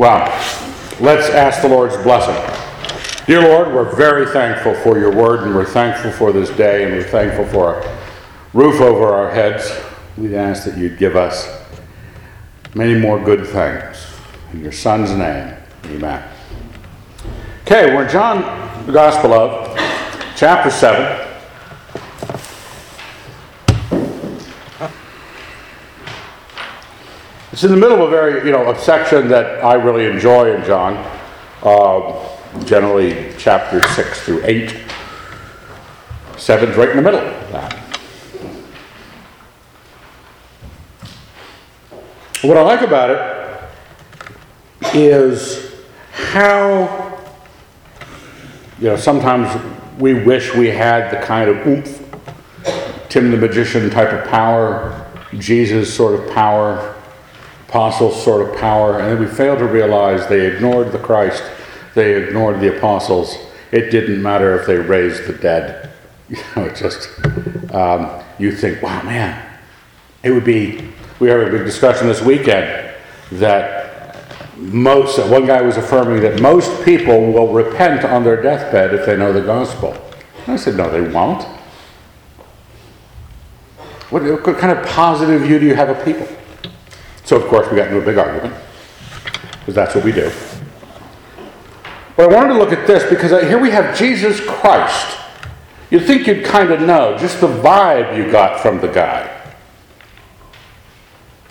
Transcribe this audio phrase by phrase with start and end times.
[0.00, 0.28] Well,
[0.98, 2.34] let's ask the Lord's blessing.
[3.26, 6.94] Dear Lord, we're very thankful for your word, and we're thankful for this day, and
[6.94, 7.98] we're thankful for a
[8.54, 9.70] roof over our heads.
[10.16, 11.54] We ask that you'd give us
[12.74, 14.06] many more good things.
[14.54, 15.54] In your Son's name,
[15.88, 16.26] amen.
[17.66, 19.76] Okay, we're in John, the Gospel of,
[20.34, 21.19] chapter 7.
[27.52, 30.54] It's in the middle of a very, you know, a section that I really enjoy
[30.54, 30.94] in John,
[31.64, 32.28] uh,
[32.64, 34.72] generally chapters 6 through 8.
[36.36, 37.74] Seven's right in the middle of that.
[42.42, 45.74] What I like about it is
[46.12, 47.18] how,
[48.78, 49.60] you know, sometimes
[49.98, 55.04] we wish we had the kind of oomph, Tim the magician type of power,
[55.36, 56.89] Jesus sort of power
[57.70, 61.44] apostles' sort of power, and we fail to realize they ignored the Christ,
[61.94, 63.36] they ignored the apostles.
[63.70, 65.86] It didn't matter if they raised the dead.
[66.30, 67.08] You know, it just,
[67.74, 69.58] um, you think, wow, man,
[70.22, 70.88] it would be.
[71.18, 72.94] We had a big discussion this weekend
[73.32, 74.16] that
[74.56, 79.16] most, one guy was affirming that most people will repent on their deathbed if they
[79.16, 79.96] know the gospel.
[80.46, 81.42] I said, no, they won't.
[84.10, 86.28] What, what kind of positive view do you have of people?
[87.30, 88.52] So, of course, we got into a big argument,
[89.60, 90.32] because that's what we do.
[92.16, 95.16] But I wanted to look at this because here we have Jesus Christ.
[95.92, 99.52] You'd think you'd kind of know just the vibe you got from the guy.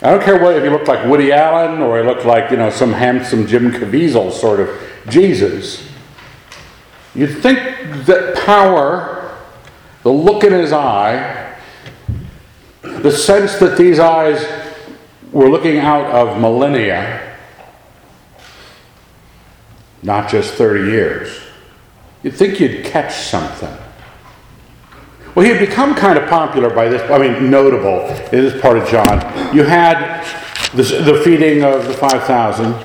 [0.02, 2.58] I don't care what if he looked like Woody Allen or he looked like, you
[2.58, 4.70] know, some handsome Jim Caviezel sort of
[5.08, 5.88] Jesus.
[7.16, 7.58] You'd think
[8.06, 9.34] that power,
[10.04, 11.56] the look in his eye,
[12.82, 14.46] the sense that these eyes
[15.32, 17.36] we're looking out of millennia,
[20.02, 21.40] not just 30 years.
[22.24, 23.76] You'd think you'd catch something.
[25.36, 28.78] Well, he had become kind of popular by this, I mean, notable in this part
[28.78, 29.56] of John.
[29.56, 30.26] You had
[30.74, 32.76] this, the feeding of the 5,000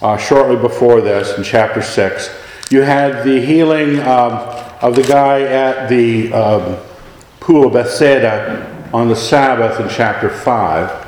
[0.00, 2.30] uh, shortly before this in chapter 6.
[2.70, 4.32] You had the healing um,
[4.80, 6.76] of the guy at the um,
[7.40, 11.01] pool of Bethsaida on the Sabbath in chapter 5.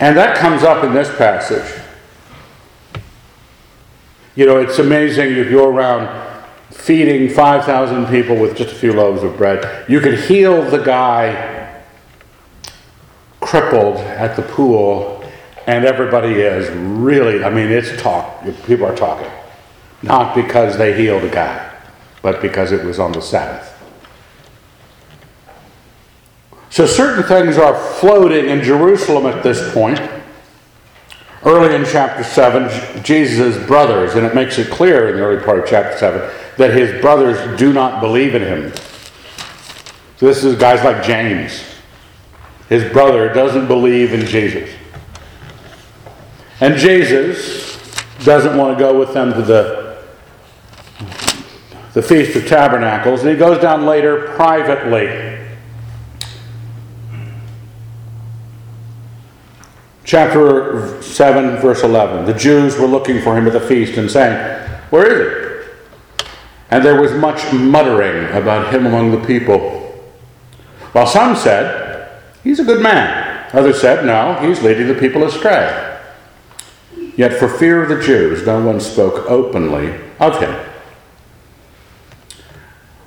[0.00, 1.82] And that comes up in this passage.
[4.34, 6.08] You know, it's amazing if you're around
[6.70, 9.88] feeding 5,000 people with just a few loaves of bread.
[9.88, 11.82] You could heal the guy
[13.40, 15.22] crippled at the pool,
[15.66, 18.42] and everybody is really, I mean, it's talk.
[18.66, 19.30] People are talking.
[20.02, 21.70] Not because they healed a guy,
[22.22, 23.69] but because it was on the Sabbath.
[26.70, 30.00] So certain things are floating in Jerusalem at this point.
[31.42, 35.58] Early in chapter 7, Jesus' brothers, and it makes it clear in the early part
[35.58, 38.72] of chapter 7 that his brothers do not believe in him.
[40.16, 41.64] So this is guys like James.
[42.68, 44.70] His brother doesn't believe in Jesus.
[46.60, 47.80] And Jesus
[48.22, 50.04] doesn't want to go with them to the,
[51.94, 55.29] the Feast of Tabernacles, and he goes down later privately
[60.10, 62.24] Chapter 7, verse 11.
[62.24, 64.34] The Jews were looking for him at the feast and saying,
[64.90, 65.66] Where is
[66.18, 66.26] he?
[66.68, 69.60] And there was much muttering about him among the people.
[70.90, 72.10] While some said,
[72.42, 73.48] He's a good man.
[73.52, 76.00] Others said, No, he's leading the people astray.
[77.14, 80.52] Yet for fear of the Jews, no one spoke openly of him.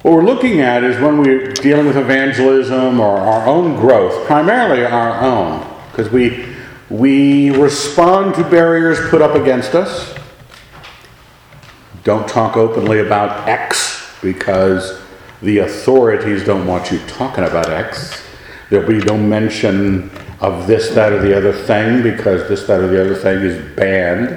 [0.03, 4.85] What we're looking at is when we're dealing with evangelism or our own growth, primarily
[4.85, 6.52] our own, because we
[6.89, 10.13] we respond to barriers put up against us.
[12.03, 15.01] Don't talk openly about X because
[15.41, 18.21] the authorities don't want you talking about X.
[18.69, 20.09] There'll be no mention
[20.41, 23.75] of this, that, or the other thing because this, that, or the other thing is
[23.75, 24.29] banned.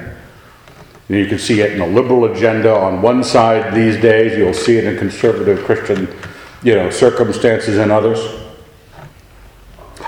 [1.09, 4.37] And you can see it in the liberal agenda on one side these days.
[4.37, 6.13] You'll see it in conservative Christian,
[6.63, 8.19] you know, circumstances and others.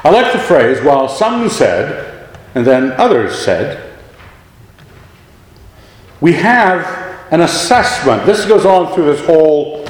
[0.03, 2.08] I like the phrase, while some said,
[2.55, 3.93] and then others said,
[6.21, 8.25] We have an assessment.
[8.25, 9.85] This goes on through this whole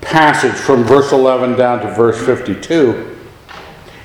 [0.00, 3.16] passage from verse 11 down to verse 52.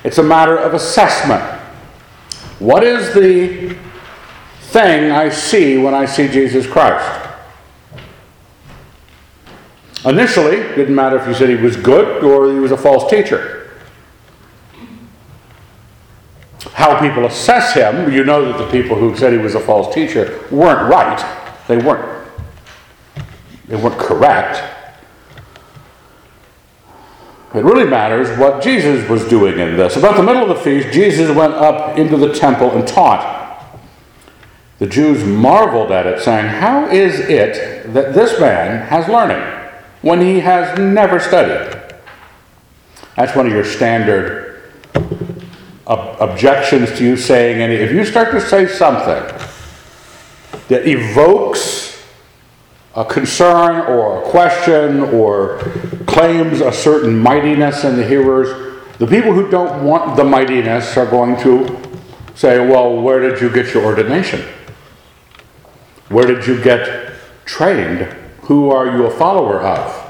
[0.04, 1.42] It's a matter of assessment.
[2.58, 3.76] What is the
[4.60, 7.22] thing I see when I see Jesus Christ?
[10.04, 13.10] Initially, it didn't matter if you said he was good or he was a false
[13.10, 13.63] teacher.
[16.74, 19.94] How people assess him, you know that the people who said he was a false
[19.94, 21.64] teacher weren't right.
[21.68, 22.28] They weren't.
[23.68, 24.60] They weren't correct.
[27.54, 29.96] It really matters what Jesus was doing in this.
[29.96, 33.80] About the middle of the feast, Jesus went up into the temple and taught.
[34.80, 39.40] The Jews marveled at it, saying, How is it that this man has learning
[40.02, 41.80] when he has never studied?
[43.16, 44.44] That's one of your standard
[45.86, 47.74] ob- objections to you saying any.
[47.74, 49.22] If you start to say something
[50.68, 52.02] that evokes
[52.94, 55.58] a concern or a question or
[56.06, 61.06] claims a certain mightiness in the hearers, the people who don't want the mightiness are
[61.06, 61.80] going to
[62.34, 64.40] say, Well, where did you get your ordination?
[66.08, 67.14] Where did you get
[67.44, 68.02] trained?
[68.42, 70.03] Who are you a follower of?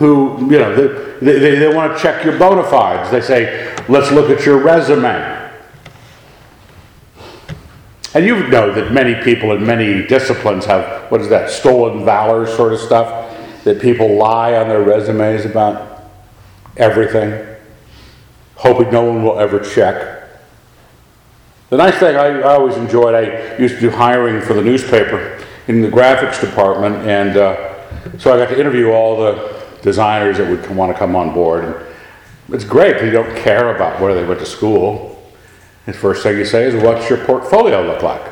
[0.00, 3.10] Who, you know, they, they, they want to check your bona fides.
[3.10, 5.38] They say, let's look at your resume.
[8.14, 12.46] And you know that many people in many disciplines have, what is that, stolen valor
[12.46, 13.36] sort of stuff?
[13.64, 16.02] That people lie on their resumes about
[16.78, 17.46] everything,
[18.56, 20.30] hoping no one will ever check.
[21.68, 25.44] The nice thing I, I always enjoyed, I used to do hiring for the newspaper
[25.68, 30.48] in the graphics department, and uh, so I got to interview all the designers that
[30.50, 31.64] would want to come on board.
[31.64, 35.10] And it's great you don't care about where they went to school.
[35.86, 38.22] The first thing you say is, What's your portfolio look like?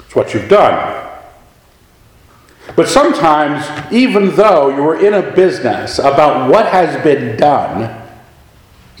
[0.00, 1.06] It's what you've done.
[2.76, 7.80] But sometimes, even though you are in a business about what has been done,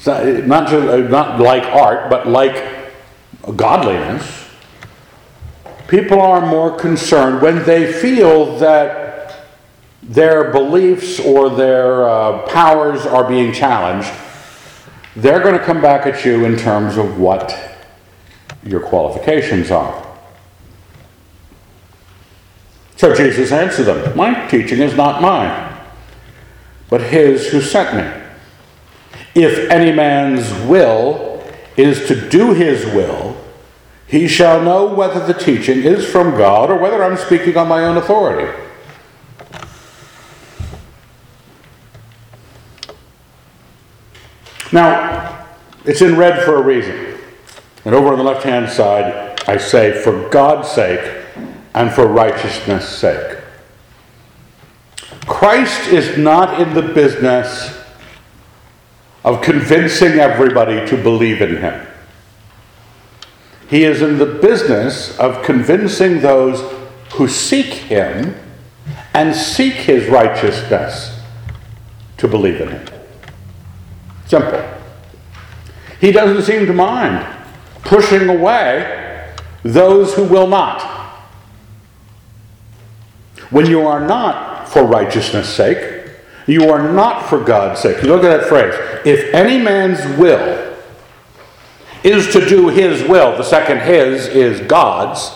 [0.06, 2.92] not, just, not like art, but like
[3.56, 4.47] godliness,
[5.88, 9.34] people are more concerned when they feel that
[10.02, 14.10] their beliefs or their uh, powers are being challenged.
[15.16, 17.58] They're going to come back at you in terms of what
[18.62, 20.04] your qualifications are.
[22.96, 25.76] So Jesus answered them My teaching is not mine,
[26.88, 28.24] but his who sent me.
[29.34, 31.44] If any man's will
[31.76, 33.27] is to do his will,
[34.08, 37.84] he shall know whether the teaching is from God or whether I'm speaking on my
[37.84, 38.50] own authority.
[44.72, 45.46] Now,
[45.84, 47.18] it's in red for a reason.
[47.84, 51.26] And over on the left hand side, I say, for God's sake
[51.74, 53.38] and for righteousness' sake.
[55.26, 57.78] Christ is not in the business
[59.24, 61.87] of convincing everybody to believe in him.
[63.68, 66.60] He is in the business of convincing those
[67.12, 68.34] who seek him
[69.12, 71.20] and seek his righteousness
[72.16, 72.88] to believe in him.
[74.26, 74.62] Simple.
[76.00, 77.26] He doesn't seem to mind
[77.82, 80.82] pushing away those who will not.
[83.50, 86.10] When you are not for righteousness' sake,
[86.46, 88.02] you are not for God's sake.
[88.02, 88.74] You look at that phrase.
[89.04, 90.67] If any man's will
[92.04, 95.32] is to do his will, the second his is God's,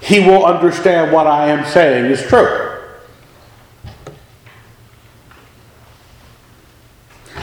[0.00, 2.72] he will understand what I am saying is true.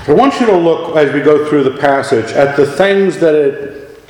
[0.10, 3.36] I want you to look as we go through the passage at the things that
[3.36, 4.02] it,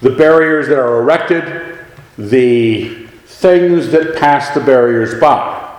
[0.00, 1.78] the barriers that are erected,
[2.16, 5.71] the things that pass the barriers by.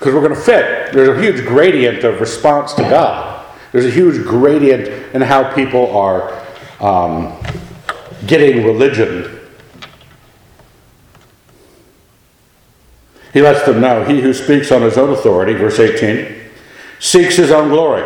[0.00, 0.94] Because we're going to fit.
[0.94, 3.46] There's a huge gradient of response to God.
[3.70, 6.42] There's a huge gradient in how people are
[6.80, 7.38] um,
[8.26, 9.40] getting religion.
[13.34, 16.48] He lets them know he who speaks on his own authority, verse 18,
[16.98, 18.02] seeks his own glory.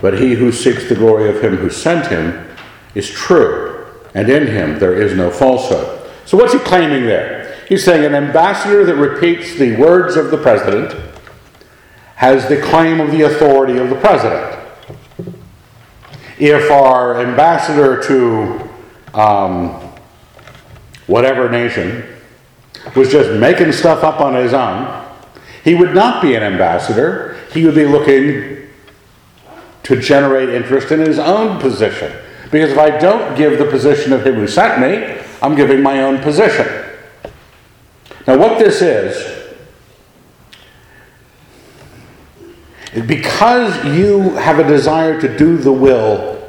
[0.00, 2.56] But he who seeks the glory of him who sent him
[2.94, 6.10] is true, and in him there is no falsehood.
[6.24, 7.33] So, what's he claiming there?
[7.68, 10.94] He's saying an ambassador that repeats the words of the president
[12.16, 14.58] has the claim of the authority of the president.
[16.38, 19.92] If our ambassador to um,
[21.06, 22.04] whatever nation
[22.94, 25.04] was just making stuff up on his own,
[25.62, 27.38] he would not be an ambassador.
[27.52, 28.68] He would be looking
[29.84, 32.12] to generate interest in his own position.
[32.44, 36.02] Because if I don't give the position of him who sent me, I'm giving my
[36.02, 36.83] own position.
[38.26, 39.44] Now, what this is,
[42.94, 46.42] is because you have a desire to do the will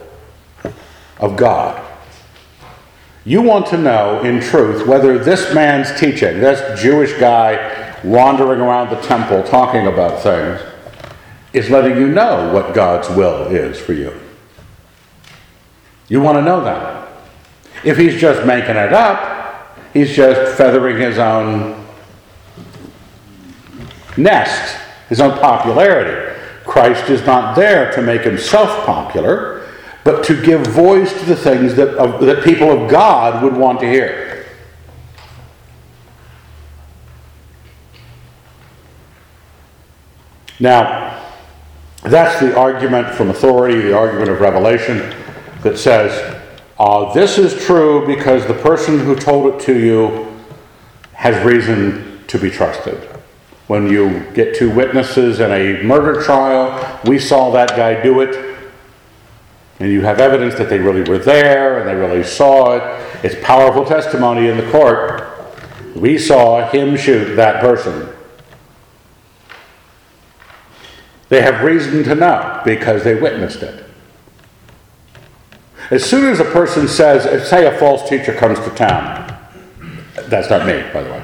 [1.19, 1.81] of God.
[3.25, 8.91] You want to know, in truth, whether this man's teaching, this Jewish guy wandering around
[8.91, 10.61] the temple talking about things,
[11.51, 14.13] is letting you know what God's will is for you.
[16.07, 17.09] You want to know that.
[17.83, 19.34] If he's just making it up,
[19.95, 21.83] he's just feathering his own
[24.17, 24.77] nest,
[25.09, 26.37] his own popularity.
[26.65, 29.67] Christ is not there to make himself popular,
[30.03, 33.87] but to give voice to the things that, that people of God would want to
[33.87, 34.45] hear.
[40.59, 41.23] Now,
[42.03, 45.15] that's the argument from authority, the argument of revelation
[45.63, 46.41] that says,
[46.77, 50.27] uh, this is true because the person who told it to you
[51.13, 52.97] has reason to be trusted.
[53.67, 58.57] When you get two witnesses in a murder trial, we saw that guy do it,
[59.79, 63.25] and you have evidence that they really were there and they really saw it.
[63.25, 65.29] It's powerful testimony in the court.
[65.95, 68.09] We saw him shoot that person.
[71.29, 73.84] They have reason to know because they witnessed it.
[75.91, 79.37] As soon as a person says, say a false teacher comes to town,
[80.27, 81.23] that's not me, by the way.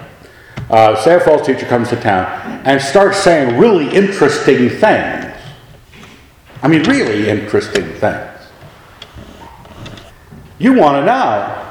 [0.70, 2.26] Uh, say a false teacher comes to town
[2.66, 5.36] and starts saying really interesting things.
[6.62, 8.28] I mean, really interesting things.
[10.60, 11.68] You want to know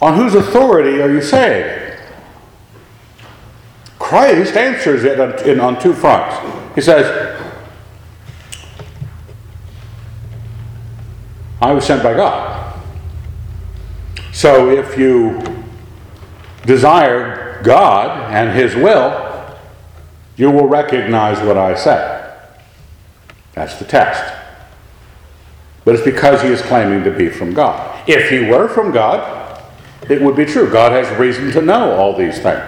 [0.00, 2.00] on whose authority are you saying it?
[3.98, 6.36] Christ answers it on, on two fronts.
[6.74, 7.37] He says,
[11.60, 12.80] I was sent by God.
[14.32, 15.42] So if you
[16.64, 19.26] desire God and His will,
[20.36, 22.32] you will recognize what I say.
[23.54, 24.34] That's the test.
[25.84, 28.08] But it's because he is claiming to be from God.
[28.08, 29.60] If he were from God,
[30.08, 30.70] it would be true.
[30.70, 32.62] God has reason to know all these things.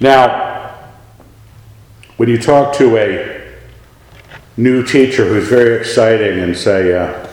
[0.00, 0.74] Now,
[2.16, 3.31] when you talk to a
[4.56, 7.28] new teacher who's very exciting and say uh,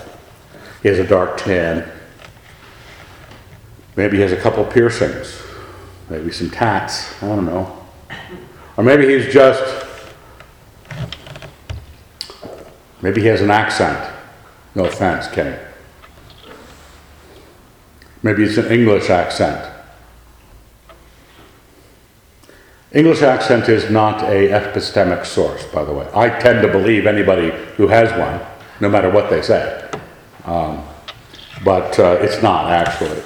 [0.82, 1.90] he has a dark tan.
[3.96, 5.42] Maybe he has a couple piercings,
[6.10, 7.86] maybe some tats, I don't know.
[8.78, 9.86] Or maybe he's just,
[13.02, 14.16] maybe he has an accent.
[14.76, 15.58] No offense, Kenny.
[18.24, 19.79] Maybe it's an English accent.
[22.92, 26.08] English accent is not a epistemic source, by the way.
[26.14, 28.42] I tend to believe anybody who has one,
[28.80, 29.88] no matter what they say.
[30.46, 30.84] Um,
[31.64, 33.22] but uh, it's not actually.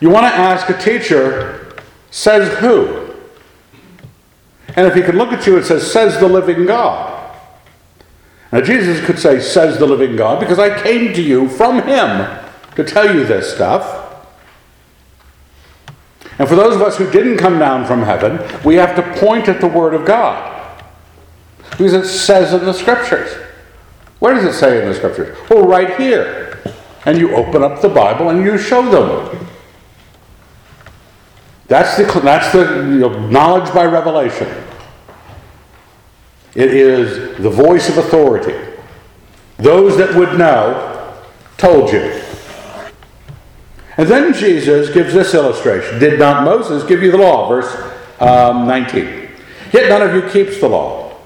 [0.00, 1.76] You want to ask a teacher,
[2.10, 3.14] says who?
[4.76, 7.12] And if he could look at you and says, says the living God.
[8.50, 12.40] Now Jesus could say, says the living God, because I came to you from him
[12.74, 14.03] to tell you this stuff.
[16.38, 19.48] And for those of us who didn't come down from heaven, we have to point
[19.48, 20.50] at the Word of God.
[21.70, 23.32] Because it says in the Scriptures.
[24.18, 25.36] Where does it say in the Scriptures?
[25.48, 26.60] Well, right here.
[27.06, 29.46] And you open up the Bible and you show them.
[31.68, 34.48] That's the, that's the you know, knowledge by revelation.
[36.54, 38.54] It is the voice of authority.
[39.58, 41.14] Those that would know
[41.56, 42.23] told you.
[43.96, 47.48] And then Jesus gives this illustration Did not Moses give you the law?
[47.48, 49.28] Verse um, 19.
[49.72, 51.16] Yet none of you keeps the law.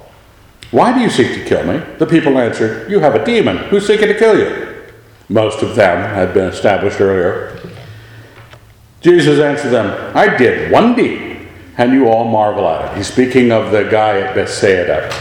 [0.71, 1.83] Why do you seek to kill me?
[1.99, 3.57] The people answered, You have a demon.
[3.57, 4.85] Who's seeking to kill you?
[5.29, 7.59] Most of them had been established earlier.
[9.01, 12.97] Jesus answered them, I did one deed, and you all marvel at it.
[12.97, 15.15] He's speaking of the guy at Bethsaida.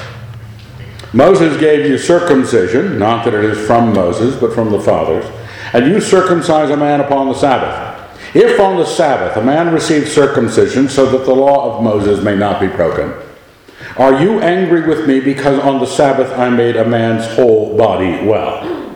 [1.14, 5.26] Moses gave you circumcision, not that it is from Moses, but from the fathers
[5.74, 7.96] and you circumcise a man upon the Sabbath.
[8.36, 12.36] If on the Sabbath a man receives circumcision so that the law of Moses may
[12.36, 13.14] not be broken,
[13.98, 18.26] are you angry with me because on the Sabbath I made a man's whole body
[18.26, 18.96] well?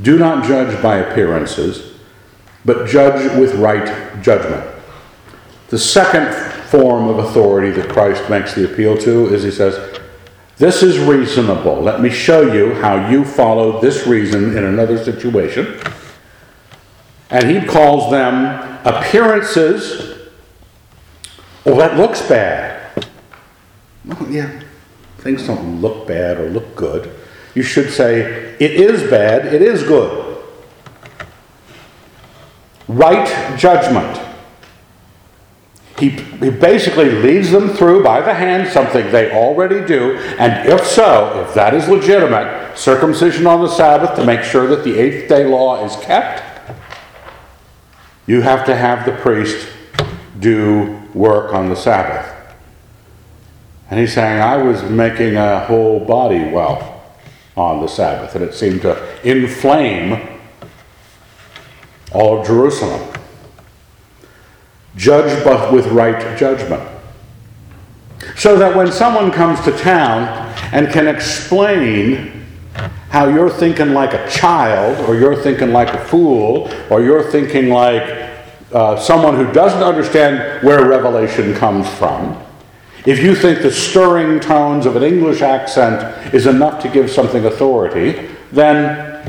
[0.00, 1.94] Do not judge by appearances,
[2.64, 4.68] but judge with right judgment.
[5.68, 6.34] The second
[6.68, 10.00] form of authority that Christ makes the appeal to is he says,
[10.62, 11.80] this is reasonable.
[11.80, 15.76] Let me show you how you follow this reason in another situation.
[17.30, 20.30] And he calls them appearances.
[21.64, 22.92] Well, that looks bad.
[24.04, 24.62] Well, yeah,
[25.18, 27.12] things don't look bad or look good.
[27.56, 30.44] You should say, it is bad, it is good.
[32.86, 34.16] Right judgment.
[36.02, 40.84] He, he basically leads them through by the hand something they already do, and if
[40.84, 45.28] so, if that is legitimate, circumcision on the Sabbath to make sure that the eighth
[45.28, 46.42] day law is kept,
[48.26, 49.68] you have to have the priest
[50.40, 52.34] do work on the Sabbath.
[53.88, 57.14] And he's saying, I was making a whole body well
[57.56, 60.40] on the Sabbath, and it seemed to inflame
[62.12, 63.11] all of Jerusalem.
[64.96, 66.82] Judge but with right judgment.
[68.36, 70.28] So that when someone comes to town
[70.72, 72.46] and can explain
[73.10, 77.68] how you're thinking like a child, or you're thinking like a fool, or you're thinking
[77.68, 78.30] like
[78.72, 82.42] uh, someone who doesn't understand where revelation comes from,
[83.04, 87.44] if you think the stirring tones of an English accent is enough to give something
[87.44, 89.24] authority, then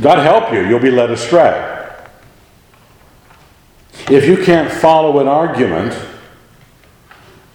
[0.00, 1.77] God help you, you'll be led astray.
[4.10, 5.94] If you can't follow an argument,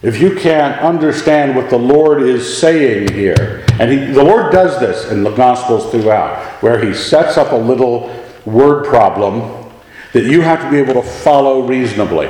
[0.03, 4.79] if you can't understand what the Lord is saying here, and he, the Lord does
[4.79, 8.13] this in the Gospels throughout, where He sets up a little
[8.45, 9.71] word problem
[10.11, 12.27] that you have to be able to follow reasonably.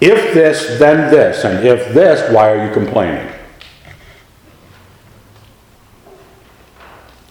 [0.00, 3.32] If this, then this, and if this, why are you complaining?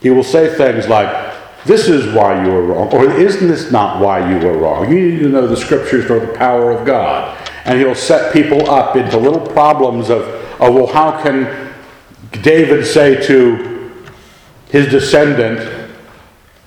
[0.02, 1.33] He will say things like,
[1.66, 4.92] This is why you were wrong, or isn't this not why you were wrong?
[4.92, 7.38] You need to know the scriptures or the power of God.
[7.66, 10.24] And he'll set people up into little problems of,
[10.60, 11.74] of well, how can
[12.42, 14.04] David say to
[14.70, 15.92] his descendant,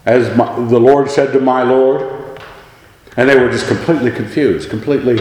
[0.07, 2.41] as my, the Lord said to my Lord?
[3.19, 5.21] And they were just completely confused, completely.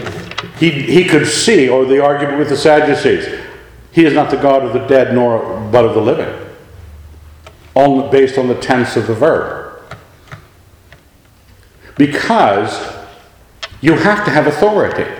[0.58, 3.42] He, he could see, or the argument with the Sadducees,
[3.92, 6.34] he is not the God of the dead, nor but of the living,
[7.74, 9.65] on, based on the tense of the verb.
[11.96, 12.94] Because
[13.80, 15.10] you have to have authority.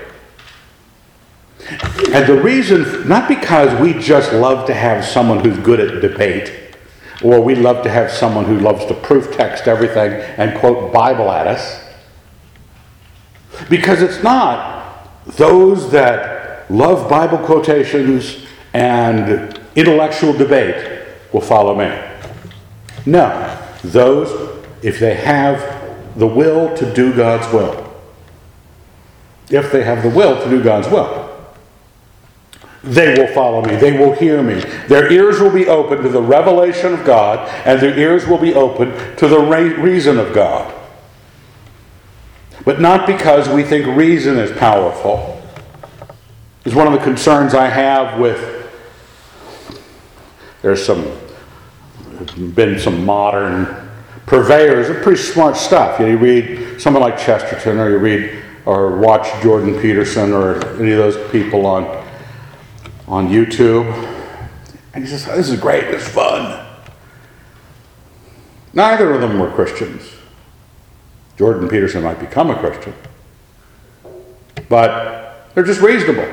[2.12, 6.52] And the reason, not because we just love to have someone who's good at debate,
[7.22, 11.30] or we love to have someone who loves to proof text everything and quote Bible
[11.30, 11.82] at us,
[13.68, 21.98] because it's not those that love Bible quotations and intellectual debate will follow me.
[23.06, 25.75] No, those, if they have
[26.16, 27.82] the will to do God's will,
[29.50, 31.24] if they have the will to do God's will,
[32.82, 33.76] they will follow me.
[33.76, 34.60] They will hear me.
[34.88, 38.54] Their ears will be open to the revelation of God, and their ears will be
[38.54, 40.72] open to the reason of God.
[42.64, 45.40] But not because we think reason is powerful.
[46.64, 48.54] Is one of the concerns I have with.
[50.62, 51.04] There's some
[52.54, 53.85] been some modern
[54.26, 55.98] purveyors of pretty smart stuff.
[55.98, 60.56] You, know, you read someone like Chesterton, or you read or watch Jordan Peterson, or
[60.80, 61.84] any of those people on
[63.08, 63.86] on YouTube.
[64.94, 66.64] And he says, This is great, it's fun.
[68.72, 70.12] Neither of them were Christians.
[71.36, 72.94] Jordan Peterson might become a Christian,
[74.70, 76.26] but they're just reasonable,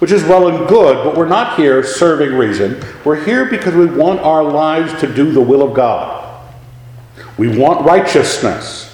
[0.00, 2.82] which is well and good, but we're not here serving reason.
[3.04, 6.19] We're here because we want our lives to do the will of God.
[7.38, 8.86] We want righteousness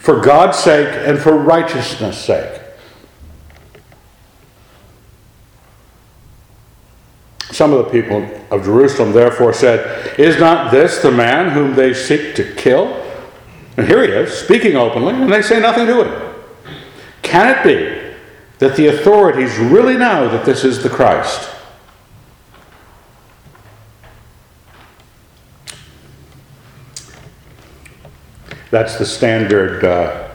[0.00, 2.60] for God's sake and for righteousness' sake.
[7.52, 11.92] Some of the people of Jerusalem therefore said, Is not this the man whom they
[11.92, 12.96] seek to kill?
[13.76, 16.34] And here he is, speaking openly, and they say nothing to him.
[17.22, 18.16] Can it be
[18.58, 21.50] that the authorities really know that this is the Christ?
[28.70, 30.30] That's the standard uh,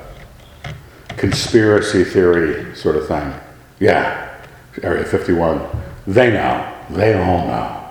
[1.09, 3.33] conspiracy theory sort of thing.
[3.79, 4.37] Yeah,
[4.83, 5.61] Area 51.
[6.07, 6.71] They know.
[6.89, 7.89] They all know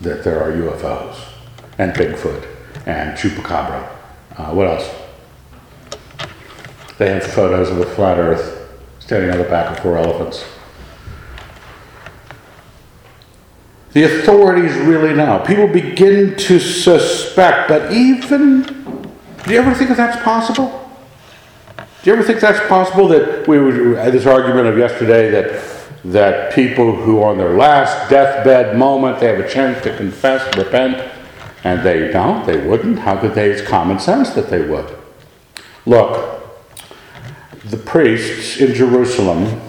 [0.00, 1.16] that there are UFOs
[1.78, 2.46] and Bigfoot
[2.86, 3.88] and Chupacabra.
[4.36, 4.90] Uh, what else?
[6.98, 10.44] They have photos of the flat earth standing on the back of four elephants.
[13.92, 15.42] The authorities really know.
[15.46, 18.95] People begin to suspect, but even,
[19.46, 20.90] do you ever think that that's possible?
[21.76, 23.56] Do you ever think that's possible that we
[23.96, 25.76] had this argument of yesterday that
[26.12, 30.56] that people who are on their last deathbed moment, they have a chance to confess,
[30.56, 30.96] repent,
[31.64, 33.00] and they don't, they wouldn't.
[33.00, 33.50] How could they?
[33.50, 34.96] It's common sense that they would.
[35.84, 36.42] Look,
[37.64, 39.60] the priests in Jerusalem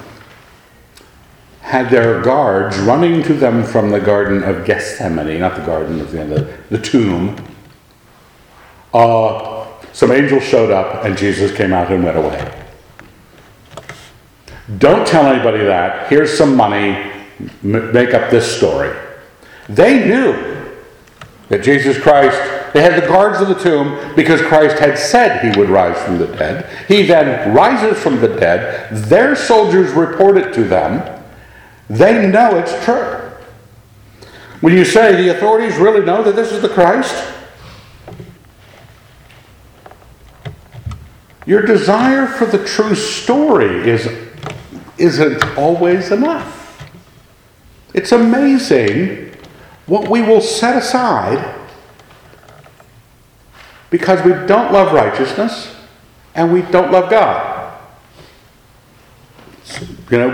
[1.61, 6.11] had their guards running to them from the Garden of Gethsemane, not the garden of
[6.11, 7.35] the, the, the tomb.
[8.93, 9.56] Uh,
[9.97, 12.65] some angels showed up, and Jesus came out and went away.
[14.77, 16.07] Don't tell anybody that.
[16.07, 17.11] Here's some money.
[17.63, 18.95] make up this story.
[19.67, 20.33] They knew
[21.49, 22.37] that Jesus Christ,
[22.75, 26.19] they had the guards of the tomb because Christ had said he would rise from
[26.19, 26.69] the dead.
[26.87, 28.95] He then rises from the dead.
[29.05, 31.23] Their soldiers report it to them.
[31.89, 33.31] They know it's true.
[34.61, 37.33] When you say the authorities really know that this is the Christ,
[41.47, 44.07] your desire for the true story is,
[44.97, 46.85] isn't always enough.
[47.93, 49.33] It's amazing
[49.85, 51.55] what we will set aside
[53.89, 55.73] because we don't love righteousness
[56.35, 57.79] and we don't love God.
[60.11, 60.29] You know,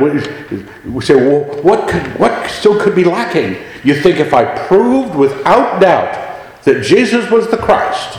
[0.86, 3.58] we say, well, what, could, what still could be lacking?
[3.84, 8.18] You think if I proved without doubt that Jesus was the Christ,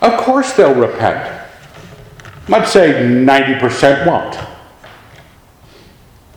[0.00, 1.42] of course they'll repent.
[2.48, 4.38] I'd say 90% won't.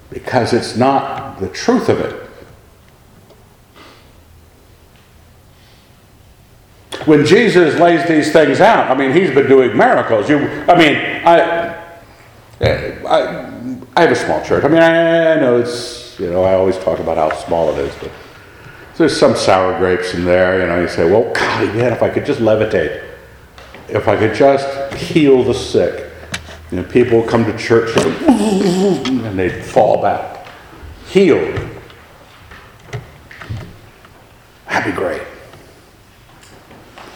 [0.10, 2.24] Because it's not the truth of it.
[7.06, 10.30] When Jesus lays these things out, I mean, he's been doing miracles.
[10.30, 11.40] You, I mean, I,
[12.62, 14.64] eh, I, I have a small church.
[14.64, 17.80] I mean, I, I know it's, you know, I always talk about how small it
[17.80, 18.12] is, but
[18.98, 20.60] there's some sour grapes in there.
[20.60, 23.04] You know, you say, well, golly, man, if I could just levitate,
[23.90, 26.12] if I could just heal the sick,
[26.72, 30.48] you know, people come to church and they'd fall back,
[31.08, 31.56] healed.
[34.68, 35.22] That'd be great.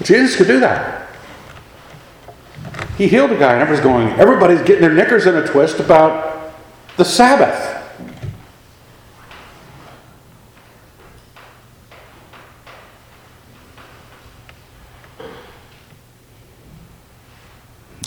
[0.04, 1.10] Jesus could do that.
[2.98, 6.54] He healed a guy, and everybody's going, everybody's getting their knickers in a twist about
[6.98, 7.81] the Sabbath.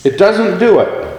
[0.05, 1.19] It doesn't do it.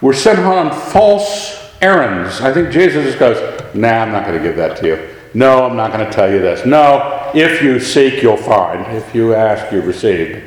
[0.00, 2.40] We're sent on false errands.
[2.40, 5.08] I think Jesus just goes, Nah, I'm not going to give that to you.
[5.34, 6.64] No, I'm not going to tell you this.
[6.64, 8.96] No, if you seek, you'll find.
[8.96, 10.44] If you ask, you receive.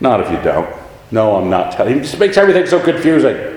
[0.00, 0.68] Not if you don't.
[1.10, 1.94] No, I'm not telling.
[1.94, 3.55] He just makes everything so confusing.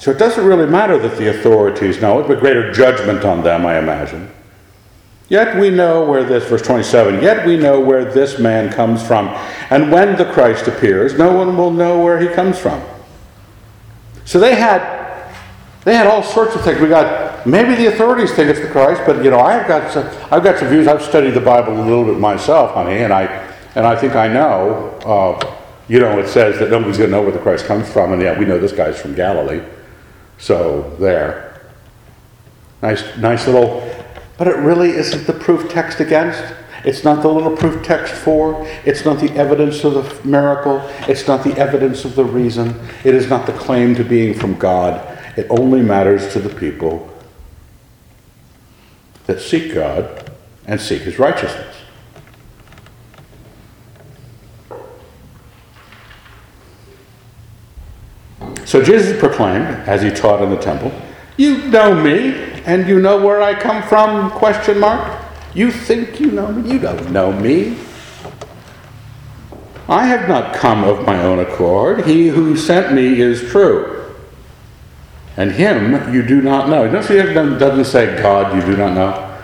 [0.00, 3.66] So it doesn't really matter that the authorities know it, but greater judgment on them,
[3.66, 4.30] I imagine.
[5.28, 9.28] Yet we know where this, verse 27, yet we know where this man comes from.
[9.68, 12.82] And when the Christ appears, no one will know where he comes from.
[14.24, 14.98] So they had
[15.84, 16.80] they had all sorts of things.
[16.80, 20.06] We got maybe the authorities think it's the Christ, but you know, I've got some,
[20.30, 20.86] I've got some views.
[20.86, 23.24] I've studied the Bible a little bit myself, honey, and I
[23.74, 24.98] and I think I know.
[25.04, 25.56] Uh,
[25.88, 28.22] you know, it says that nobody's going to know where the Christ comes from, and
[28.22, 29.60] yet we know this guy's from Galilee.
[30.40, 31.60] So there,
[32.82, 33.86] nice, nice little.
[34.38, 36.42] But it really isn't the proof text against.
[36.82, 38.66] It's not the little proof text for.
[38.86, 40.80] It's not the evidence of the miracle.
[41.06, 42.80] It's not the evidence of the reason.
[43.04, 45.06] It is not the claim to being from God.
[45.36, 47.06] It only matters to the people
[49.26, 50.32] that seek God
[50.66, 51.76] and seek his righteousness.
[58.70, 60.92] So Jesus proclaimed, as he taught in the temple,
[61.36, 64.30] You know me, and you know where I come from?
[64.30, 65.20] Question mark.
[65.54, 66.70] You think you know me?
[66.74, 67.76] You don't know me.
[69.88, 72.06] I have not come of my own accord.
[72.06, 74.00] He who sent me is true
[75.36, 76.86] and him you do not know.
[76.86, 79.38] He doesn't say God you do not know.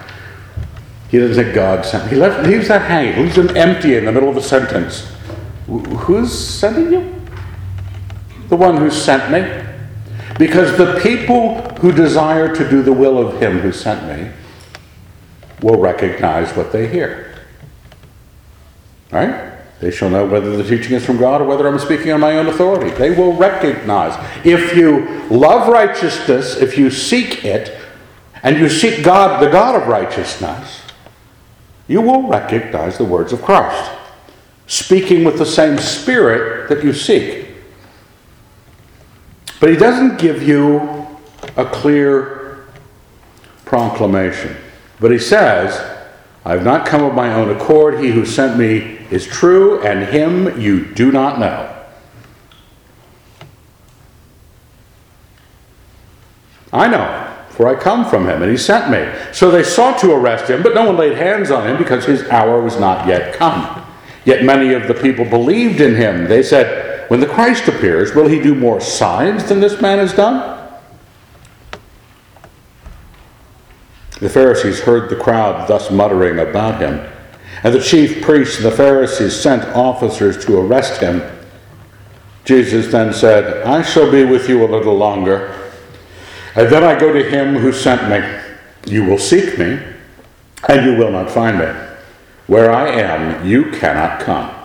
[1.08, 2.04] He doesn't say God sent.
[2.04, 2.10] me.
[2.10, 2.46] He left.
[2.46, 3.24] Leaves that hanging.
[3.24, 5.10] Leaves them empty in the middle of a sentence.
[5.66, 7.15] Who's sending you?
[8.48, 9.64] The one who sent me.
[10.38, 14.30] Because the people who desire to do the will of him who sent me
[15.62, 17.34] will recognize what they hear.
[19.10, 19.52] Right?
[19.80, 22.38] They shall know whether the teaching is from God or whether I'm speaking on my
[22.38, 22.90] own authority.
[22.96, 24.14] They will recognize.
[24.44, 27.78] If you love righteousness, if you seek it,
[28.42, 30.82] and you seek God, the God of righteousness,
[31.88, 33.90] you will recognize the words of Christ,
[34.66, 37.45] speaking with the same spirit that you seek.
[39.60, 41.06] But he doesn't give you
[41.56, 42.66] a clear
[43.64, 44.56] proclamation.
[45.00, 45.78] But he says,
[46.44, 48.02] I have not come of my own accord.
[48.02, 51.72] He who sent me is true, and him you do not know.
[56.72, 59.10] I know, for I come from him, and he sent me.
[59.32, 62.22] So they sought to arrest him, but no one laid hands on him because his
[62.28, 63.82] hour was not yet come.
[64.24, 66.26] Yet many of the people believed in him.
[66.28, 70.12] They said, When the Christ appears, will he do more signs than this man has
[70.12, 70.54] done?
[74.20, 77.06] The Pharisees heard the crowd thus muttering about him.
[77.62, 81.22] And the chief priests and the Pharisees sent officers to arrest him.
[82.44, 85.52] Jesus then said, I shall be with you a little longer,
[86.54, 88.90] and then I go to him who sent me.
[88.90, 89.78] You will seek me,
[90.68, 91.66] and you will not find me.
[92.46, 94.55] Where I am, you cannot come.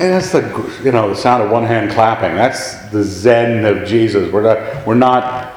[0.00, 2.36] And that's the you know the sound of one hand clapping.
[2.36, 4.32] That's the Zen of Jesus.
[4.32, 5.54] We're not we're not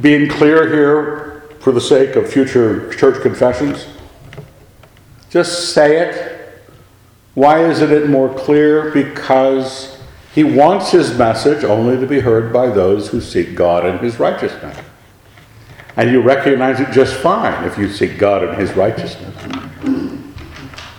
[0.00, 3.86] being clear here for the sake of future church confessions.
[5.30, 6.62] Just say it.
[7.34, 8.90] Why isn't it more clear?
[8.92, 10.00] Because
[10.32, 14.20] he wants his message only to be heard by those who seek God and his
[14.20, 14.78] righteousness.
[15.96, 19.34] And you recognize it just fine if you seek God and his righteousness.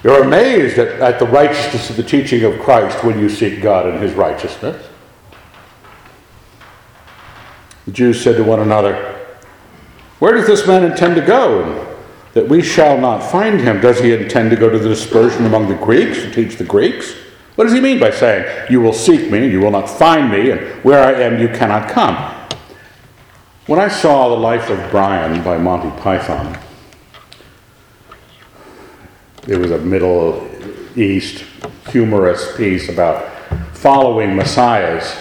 [0.04, 3.86] You're amazed at, at the righteousness of the teaching of Christ when you seek God
[3.88, 4.88] and his righteousness.
[7.86, 9.20] The Jews said to one another,
[10.20, 11.88] Where does this man intend to go?
[12.34, 13.82] That we shall not find him.
[13.82, 17.14] Does he intend to go to the dispersion among the Greeks to teach the Greeks?
[17.56, 20.32] What does he mean by saying, You will seek me, and you will not find
[20.32, 22.16] me, and where I am, you cannot come?
[23.68, 26.58] When I saw The Life of Brian by Monty Python,
[29.48, 30.48] it was a Middle
[30.96, 31.46] East
[31.90, 33.28] humorous piece about
[33.74, 35.16] following messiahs.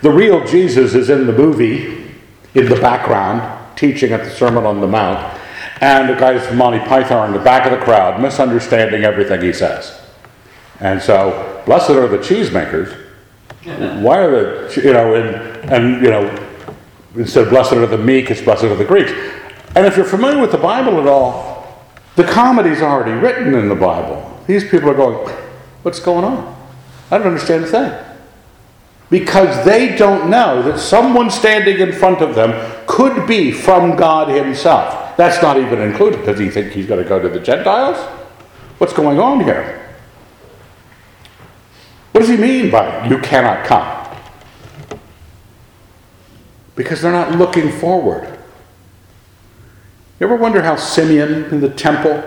[0.00, 2.14] The real Jesus is in the movie,
[2.54, 5.38] in the background, teaching at the Sermon on the Mount,
[5.80, 9.52] and the guys from Monty Python in the back of the crowd, misunderstanding everything he
[9.52, 10.00] says.
[10.80, 12.96] And so, blessed are the cheesemakers.
[14.02, 16.48] Why are the, you know, and, and, you know,
[17.16, 19.12] instead of blessed are the meek, it's blessed are the Greeks.
[19.76, 21.57] And if you're familiar with the Bible at all,
[22.18, 24.42] the comedy's already written in the Bible.
[24.48, 25.28] These people are going,
[25.82, 26.52] What's going on?
[27.12, 27.92] I don't understand a thing.
[29.08, 34.28] Because they don't know that someone standing in front of them could be from God
[34.30, 35.16] Himself.
[35.16, 36.26] That's not even included.
[36.26, 37.96] Does he think he's going to go to the Gentiles?
[38.78, 39.88] What's going on here?
[42.10, 44.18] What does he mean by you cannot come?
[46.74, 48.37] Because they're not looking forward.
[50.18, 52.24] You ever wonder how Simeon in the temple,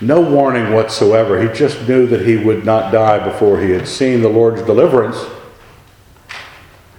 [0.00, 4.20] no warning whatsoever, he just knew that he would not die before he had seen
[4.20, 5.24] the Lord's deliverance.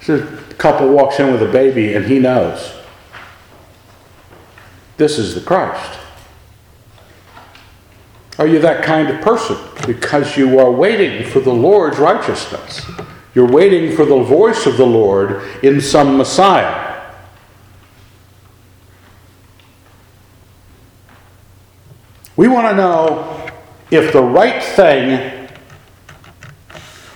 [0.02, 2.76] So a couple walks in with a baby and he knows
[4.96, 6.00] this is the Christ.
[8.38, 9.58] Are you that kind of person?
[9.86, 12.86] Because you are waiting for the Lord's righteousness.
[13.36, 16.89] You're waiting for the voice of the Lord in some Messiah.
[22.40, 23.52] We want to know
[23.92, 25.50] if the right thing,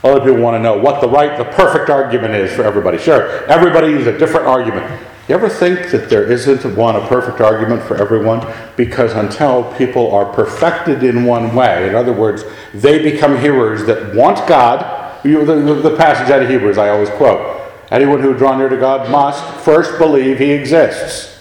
[0.04, 2.98] other people want to know what the right, the perfect argument is for everybody.
[2.98, 5.02] Sure, everybody uses a different argument.
[5.30, 8.46] You ever think that there isn't one, a perfect argument for everyone?
[8.76, 14.14] Because until people are perfected in one way, in other words, they become hearers that
[14.14, 15.26] want God.
[15.26, 18.76] You, the, the passage out of Hebrews I always quote anyone who draw near to
[18.76, 21.33] God must first believe he exists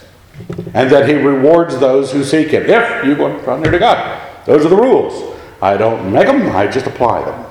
[0.75, 2.64] and that he rewards those who seek him.
[2.66, 5.38] If you want to draw near to God, those are the rules.
[5.61, 7.47] I don't make them, I just apply them.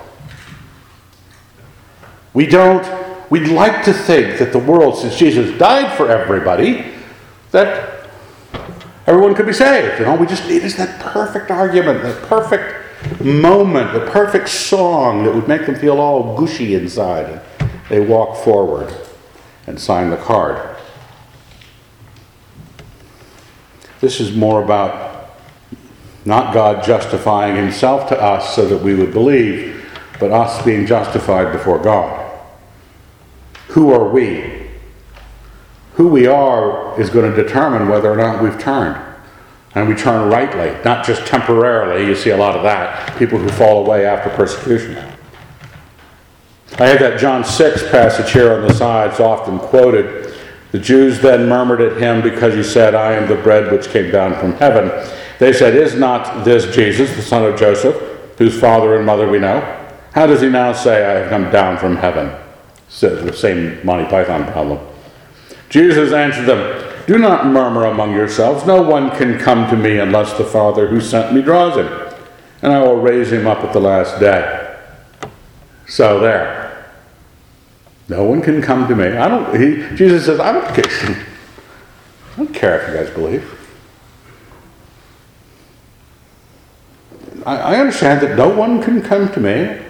[2.33, 2.85] We don't,
[3.29, 6.93] we'd like to think that the world, since Jesus died for everybody,
[7.51, 8.07] that
[9.07, 9.99] everyone could be saved.
[9.99, 12.81] And all we just need is that perfect argument, that perfect
[13.21, 17.25] moment, the perfect song that would make them feel all gushy inside.
[17.25, 17.41] And
[17.89, 18.93] they walk forward
[19.67, 20.70] and sign the card.
[24.01, 25.29] This is more about
[26.25, 31.51] not God justifying himself to us so that we would believe, but us being justified
[31.51, 32.17] before God.
[33.69, 34.69] Who are we?
[35.93, 39.01] Who we are is going to determine whether or not we've turned.
[39.73, 42.05] And we turn rightly, not just temporarily.
[42.05, 43.17] You see a lot of that.
[43.17, 44.97] People who fall away after persecution.
[46.77, 50.20] I have that John 6 passage here on the side, it's often quoted.
[50.71, 54.09] The Jews then murmured at him because he said, I am the bread which came
[54.09, 54.89] down from heaven.
[55.37, 57.95] They said, Is not this Jesus, the son of Joseph,
[58.37, 59.59] whose father and mother we know?
[60.13, 62.31] How does he now say, I have come down from heaven?
[62.87, 64.79] So the same Monty Python problem.
[65.69, 68.65] Jesus answered them, Do not murmur among yourselves.
[68.65, 71.87] No one can come to me unless the Father who sent me draws him,
[72.61, 74.77] and I will raise him up at the last day.
[75.87, 76.60] So there.
[78.11, 79.05] No one can come to me.
[79.05, 79.57] I don't.
[79.57, 81.15] He, Jesus says, I don't care.
[82.33, 83.57] I don't care if you guys believe.
[87.45, 89.81] I, I understand that no one can come to me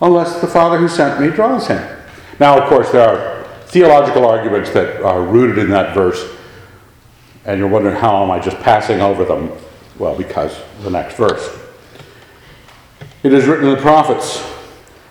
[0.00, 1.86] unless the Father who sent me draws him.
[2.40, 6.26] Now, of course, there are theological arguments that are rooted in that verse,
[7.44, 9.52] and you're wondering how am I just passing over them?
[9.98, 11.46] Well, because the next verse.
[13.22, 14.53] It is written in the prophets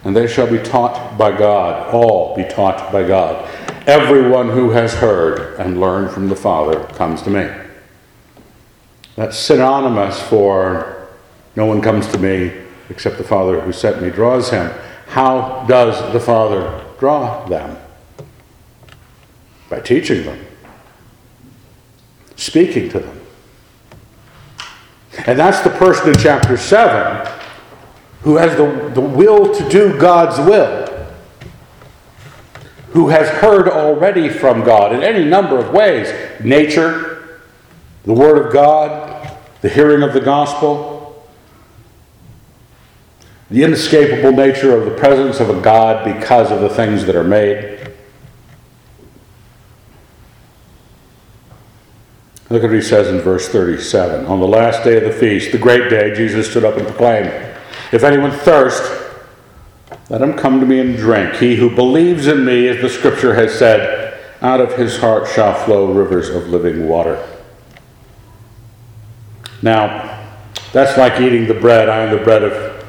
[0.04, 3.50] and they shall be taught by God, all be taught by God.
[3.88, 7.50] Everyone who has heard and learned from the Father comes to me.
[9.16, 11.08] That's synonymous for
[11.56, 12.52] no one comes to me
[12.90, 14.72] except the Father who sent me draws him.
[15.08, 17.78] How does the Father draw them?
[19.70, 20.46] By teaching them,
[22.36, 23.20] speaking to them.
[25.26, 27.43] And that's the person in chapter 7
[28.24, 30.88] who has the, the will to do God's will,
[32.92, 36.08] who has heard already from God in any number of ways
[36.42, 37.40] nature,
[38.06, 41.28] the Word of God, the hearing of the gospel,
[43.50, 47.24] the inescapable nature of the presence of a God because of the things that are
[47.24, 47.92] made.
[52.50, 54.28] Look at what he says in verse 37.
[54.28, 57.53] On the last day of the feast, the great day, Jesus stood up and proclaimed,
[57.94, 58.82] If anyone thirst,
[60.10, 61.36] let him come to me and drink.
[61.36, 65.54] He who believes in me, as the scripture has said, out of his heart shall
[65.54, 67.24] flow rivers of living water.
[69.62, 70.28] Now,
[70.72, 71.88] that's like eating the bread.
[71.88, 72.84] I am the bread of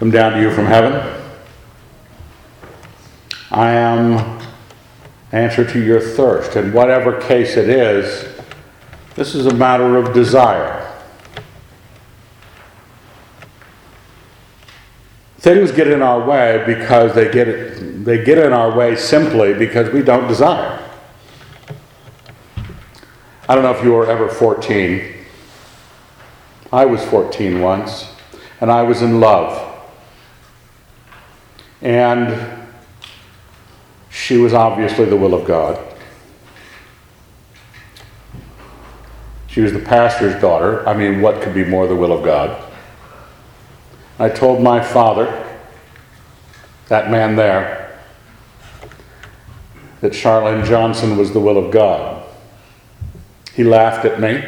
[0.00, 1.22] come down to you from heaven.
[3.52, 4.40] I am
[5.30, 6.56] answer to your thirst.
[6.56, 8.28] In whatever case it is,
[9.14, 10.87] this is a matter of desire.
[15.38, 19.54] Things get in our way because they get, it, they get in our way simply
[19.54, 20.84] because we don't desire.
[23.48, 25.14] I don't know if you were ever 14.
[26.72, 28.08] I was 14 once,
[28.60, 29.64] and I was in love.
[31.80, 32.66] And
[34.10, 35.78] she was obviously the will of God.
[39.46, 40.86] She was the pastor's daughter.
[40.86, 42.67] I mean, what could be more the will of God?
[44.18, 45.44] I told my father,
[46.88, 48.00] that man there,
[50.00, 52.24] that Charlene Johnson was the will of God.
[53.54, 54.42] He laughed at me.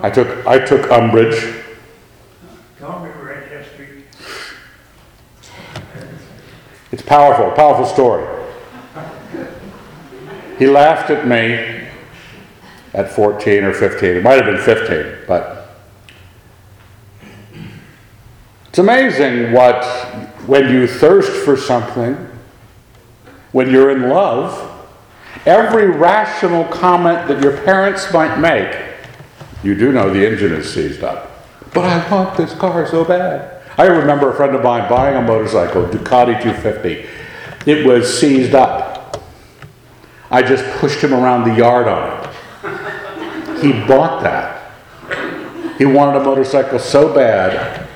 [0.00, 1.56] I took, I took umbrage.
[2.78, 4.04] Tell me right history.
[6.92, 8.26] It's powerful, powerful story.
[10.58, 11.88] He laughed at me
[12.94, 14.08] at 14 or 15.
[14.08, 15.57] It might have been 15, but
[18.68, 19.84] it's amazing what,
[20.46, 22.14] when you thirst for something,
[23.52, 24.86] when you're in love,
[25.46, 28.76] every rational comment that your parents might make,
[29.62, 31.46] you do know the engine is seized up.
[31.72, 33.62] But I want this car so bad.
[33.78, 37.06] I remember a friend of mine buying a motorcycle, Ducati 250.
[37.70, 39.22] It was seized up.
[40.30, 43.62] I just pushed him around the yard on it.
[43.62, 44.72] He bought that.
[45.78, 47.87] He wanted a motorcycle so bad,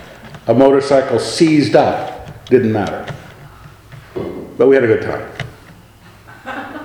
[0.47, 3.15] a motorcycle seized up didn't matter.
[4.59, 5.29] But we had a good time.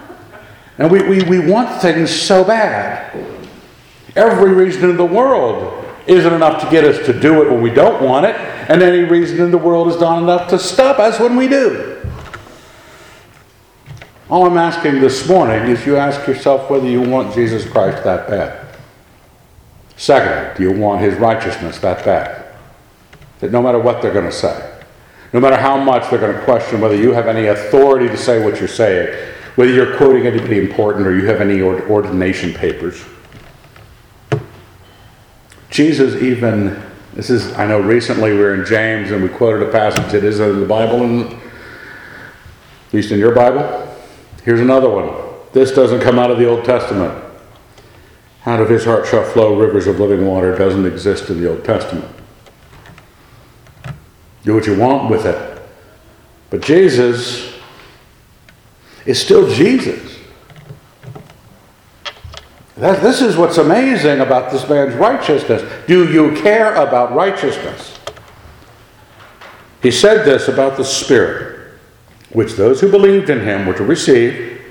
[0.80, 3.12] And we, we, we want things so bad.
[4.15, 7.72] Every reason in the world isn't enough to get us to do it when we
[7.72, 11.20] don't want it, and any reason in the world is not enough to stop us
[11.20, 12.00] when we do.
[14.30, 18.28] All I'm asking this morning is you ask yourself whether you want Jesus Christ that
[18.28, 18.67] bad.
[19.96, 22.46] Second, do you want his righteousness that bad?
[23.39, 24.73] That no matter what they're going to say,
[25.34, 28.43] no matter how much they're going to question whether you have any authority to say
[28.43, 33.04] what you're saying, whether you're quoting anybody important or you have any ordination papers.
[35.69, 36.82] Jesus even,
[37.13, 40.23] this is, I know recently we were in James and we quoted a passage that
[40.23, 43.95] is in the Bible, at least in your Bible.
[44.43, 45.13] Here's another one.
[45.54, 47.23] This doesn't come out of the Old Testament.
[48.45, 50.58] Out of his heart shall flow rivers of living water.
[50.58, 52.16] Doesn't exist in the Old Testament.
[54.47, 55.62] Do what you want with it.
[56.49, 57.53] But Jesus
[59.05, 60.19] is still Jesus.
[62.77, 65.69] That, this is what's amazing about this man's righteousness.
[65.86, 67.99] Do you care about righteousness?
[69.83, 71.73] He said this about the Spirit,
[72.29, 74.62] which those who believed in him were to receive,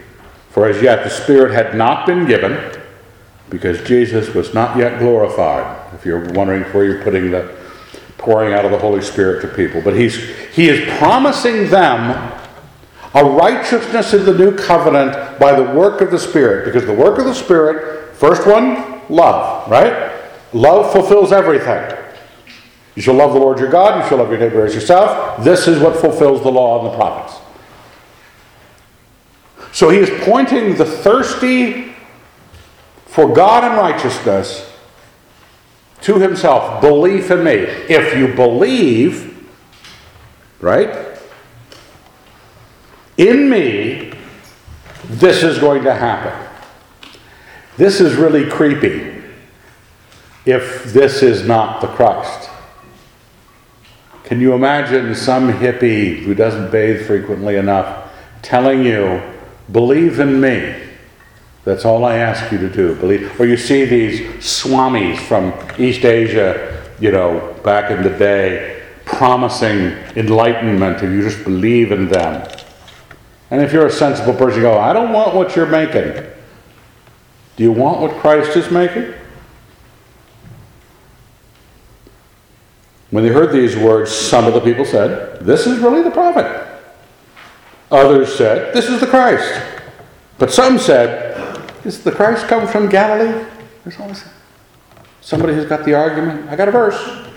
[0.49, 2.81] for as yet the Spirit had not been given,
[3.51, 5.93] because Jesus was not yet glorified.
[5.93, 7.55] If you're wondering where you're putting the
[8.19, 9.81] pouring out of the Holy Spirit to people.
[9.83, 10.17] But he's,
[10.55, 12.33] he is promising them
[13.15, 16.65] a righteousness in the new covenant by the work of the Spirit.
[16.65, 20.13] Because the work of the Spirit, first one, love, right?
[20.53, 21.97] Love fulfills everything.
[22.95, 25.45] You shall love the Lord your God, you shall love your neighbor as yourself.
[25.45, 27.41] This is what fulfills the law and the prophets.
[29.73, 31.95] So he is pointing the thirsty
[33.05, 34.73] for God and righteousness
[36.07, 36.81] to himself.
[36.81, 37.53] Belief in me.
[37.53, 39.49] If you believe,
[40.61, 41.19] right,
[43.17, 44.13] in me,
[45.05, 46.33] this is going to happen.
[47.77, 49.21] this is really creepy
[50.45, 52.51] if this is not the Christ.
[54.23, 59.21] Can you imagine some hippie who doesn't bathe frequently enough telling you,
[59.73, 60.86] believe in me?
[61.67, 62.95] That's all I ask you to do.
[62.95, 63.41] Believe.
[63.41, 69.91] Or you see these swamis from East Asia, you know, back in the day, promising
[70.15, 72.49] enlightenment if you just believe in them.
[73.51, 76.13] And if you're a sensible person, you go, I don't want what you're making.
[77.57, 79.13] Do you want what Christ is making?
[83.11, 86.65] When they heard these words, some of the people said, This is really the prophet.
[87.91, 89.61] Others said, This is the Christ.
[90.39, 91.37] But some said,
[91.87, 93.47] Does the Christ come from Galilee?
[93.85, 94.25] There's always
[95.21, 96.51] somebody who's got the argument.
[96.51, 97.29] I got a verse.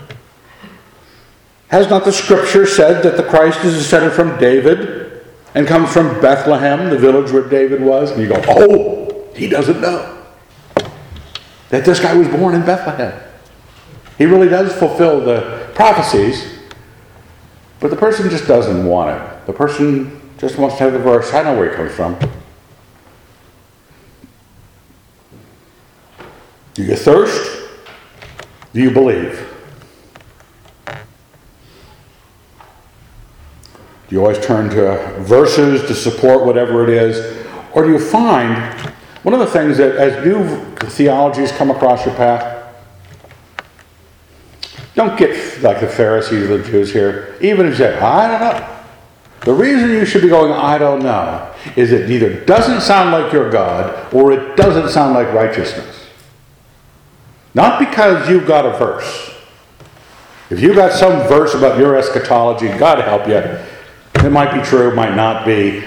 [1.68, 5.22] Has not the scripture said that the Christ is descended from David
[5.54, 8.10] and comes from Bethlehem, the village where David was?
[8.10, 10.20] And you go, Oh, he doesn't know
[11.68, 13.22] that this guy was born in Bethlehem.
[14.18, 16.58] He really does fulfill the prophecies,
[17.78, 19.46] but the person just doesn't want it.
[19.46, 21.32] The person just wants to have the verse.
[21.32, 22.18] I know where he comes from.
[26.80, 27.68] Do you thirst?
[28.72, 29.46] Do you believe?
[34.08, 37.46] Do you always turn to verses to support whatever it is?
[37.74, 38.56] Or do you find
[39.24, 42.74] one of the things that as new theologies come across your path,
[44.94, 47.36] don't get like the Pharisees or the Jews here.
[47.42, 48.76] Even if you say, I don't know.
[49.42, 53.32] The reason you should be going, I don't know, is it either doesn't sound like
[53.34, 55.89] your God or it doesn't sound like righteousness.
[57.54, 59.34] Not because you've got a verse.
[60.50, 64.24] If you've got some verse about your eschatology, God help you.
[64.24, 65.84] It might be true, might not be.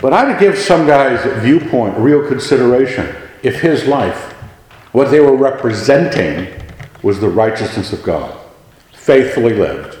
[0.00, 4.32] But I'd give some guy's viewpoint real consideration if his life
[4.92, 6.52] what they were representing
[7.02, 8.38] was the righteousness of God,
[8.92, 9.98] faithfully lived,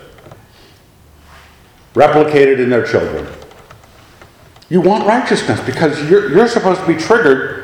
[1.94, 3.26] replicated in their children.
[4.68, 7.61] You want righteousness because you're, you're supposed to be triggered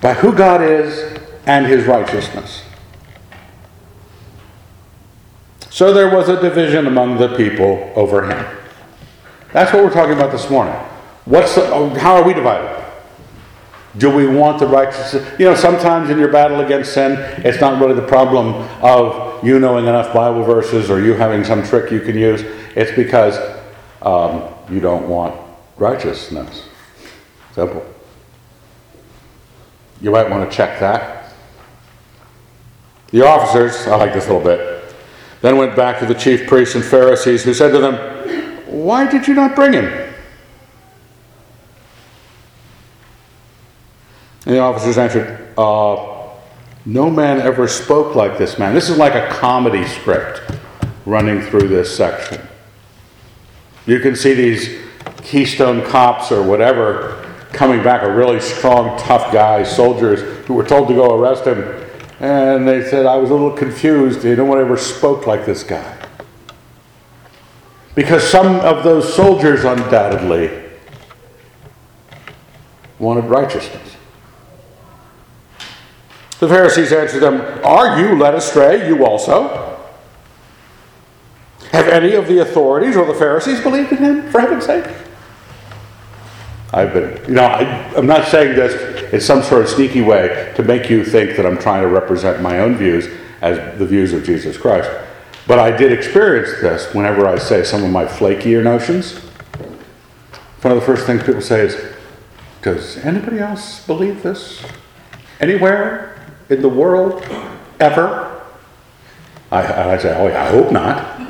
[0.00, 2.62] by who God is and his righteousness.
[5.70, 8.46] So there was a division among the people over him.
[9.52, 10.74] That's what we're talking about this morning.
[11.26, 11.66] What's the,
[11.98, 12.84] how are we divided?
[13.98, 15.38] Do we want the righteousness?
[15.38, 17.12] You know, sometimes in your battle against sin,
[17.44, 21.62] it's not really the problem of you knowing enough Bible verses or you having some
[21.62, 22.42] trick you can use.
[22.74, 23.38] It's because
[24.02, 25.34] um, you don't want
[25.76, 26.68] righteousness.
[27.52, 27.84] Simple.
[30.06, 31.32] You might want to check that.
[33.10, 34.94] The officers, I like this a little bit,
[35.40, 37.96] then went back to the chief priests and Pharisees who said to them,
[38.66, 39.84] Why did you not bring him?
[44.44, 46.28] And the officers answered, uh,
[46.84, 48.74] No man ever spoke like this man.
[48.74, 50.40] This is like a comedy script
[51.04, 52.40] running through this section.
[53.86, 54.86] You can see these
[55.24, 57.15] Keystone cops or whatever
[57.56, 61.82] coming back, a really strong, tough guy, soldiers who were told to go arrest him.
[62.20, 64.24] And they said, I was a little confused.
[64.24, 65.96] No one ever spoke like this guy.
[67.94, 70.64] Because some of those soldiers undoubtedly
[72.98, 73.96] wanted righteousness.
[76.38, 79.78] The Pharisees answered them, Are you led astray, you also?
[81.72, 84.84] Have any of the authorities or the Pharisees believed in him, for heaven's sake?
[86.76, 87.62] I've been, you know, I,
[87.96, 91.46] am not saying this in some sort of sneaky way to make you think that
[91.46, 93.08] I'm trying to represent my own views
[93.40, 94.90] as the views of Jesus Christ.
[95.46, 99.14] But I did experience this whenever I say some of my flakier notions.
[100.60, 101.94] One of the first things people say is,
[102.62, 104.62] Does anybody else believe this?
[105.40, 106.16] Anywhere?
[106.48, 107.22] in the world
[107.80, 108.42] ever?
[109.50, 111.20] I, I say, oh, I hope not.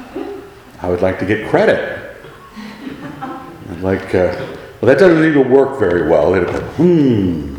[0.83, 2.17] I would like to get credit.
[3.71, 4.56] I'd like, uh,
[4.87, 6.35] that doesn't even work very well.
[6.35, 7.57] It'd hmm.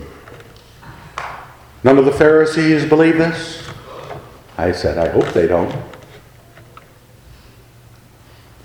[1.83, 3.69] None of the Pharisees believe this?
[4.57, 5.73] I said, I hope they don't.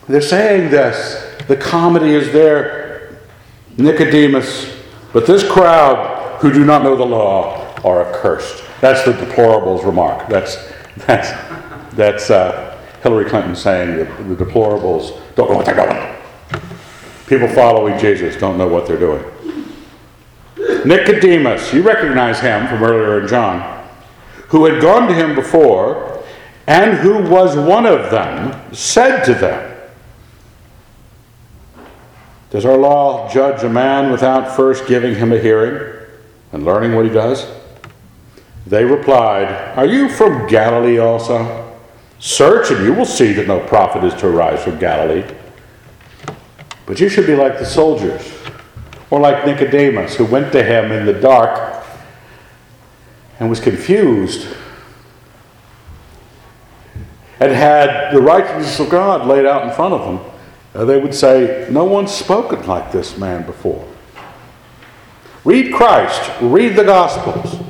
[0.09, 1.29] They're saying this.
[1.47, 3.21] The comedy is there.
[3.79, 4.75] Nicodemus,
[5.13, 8.63] but this crowd who do not know the law are accursed.
[8.81, 10.29] That's the deplorables remark.
[10.29, 10.57] That's,
[11.07, 11.31] that's,
[11.95, 16.22] that's uh, Hillary Clinton saying that the deplorables don't know what they're doing.
[17.33, 19.25] People following Jesus don't know what they're doing.
[20.85, 23.89] Nicodemus, you recognize him from earlier in John,
[24.49, 26.23] who had gone to him before
[26.67, 29.81] and who was one of them, said to them,
[32.51, 36.07] Does our law judge a man without first giving him a hearing
[36.53, 37.51] and learning what he does?
[38.67, 41.81] They replied, Are you from Galilee also?
[42.19, 45.25] Search, and you will see that no prophet is to arise from Galilee.
[46.87, 48.33] But you should be like the soldiers,
[49.11, 51.85] or like Nicodemus, who went to him in the dark
[53.39, 54.47] and was confused
[57.41, 60.33] and had the righteousness of God laid out in front of them.
[60.75, 63.87] Uh, they would say, No one's spoken like this man before.
[65.45, 67.61] Read Christ, read the Gospels.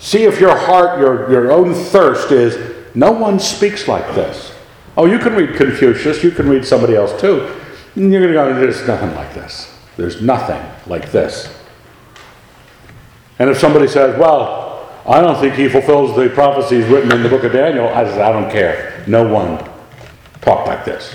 [0.00, 4.52] See if your heart, your, your own thirst is, no one speaks like this.
[4.96, 7.54] Oh, you can read Confucius, you can read somebody else too.
[7.96, 9.72] You're to go, there's nothing like this.
[9.96, 11.54] There's nothing like this.
[13.38, 17.28] And if somebody says, well, I don't think he fulfills the prophecies written in the
[17.28, 19.04] book of Daniel, I says, I don't care.
[19.06, 19.58] No one
[20.40, 21.14] talked like this.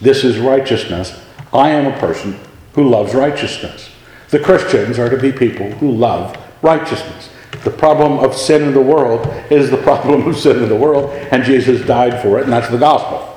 [0.00, 1.20] This is righteousness.
[1.52, 2.38] I am a person
[2.74, 3.90] who loves righteousness.
[4.30, 7.28] The Christians are to be people who love righteousness.
[7.64, 11.10] The problem of sin in the world is the problem of sin in the world,
[11.30, 13.31] and Jesus died for it, and that's the gospel.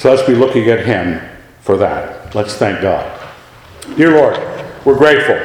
[0.00, 1.20] So let's be looking at Him
[1.60, 2.34] for that.
[2.34, 3.20] Let's thank God.
[3.98, 4.34] Dear Lord,
[4.86, 5.38] we're grateful.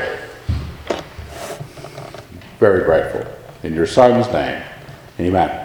[2.57, 3.25] Very grateful.
[3.63, 4.63] In your Son's name,
[5.19, 5.64] amen.